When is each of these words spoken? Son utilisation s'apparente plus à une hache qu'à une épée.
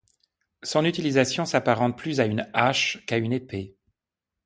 Son 0.63 0.83
utilisation 0.85 1.45
s'apparente 1.45 1.95
plus 1.95 2.19
à 2.19 2.25
une 2.25 2.49
hache 2.53 3.05
qu'à 3.05 3.19
une 3.19 3.33
épée. 3.33 3.77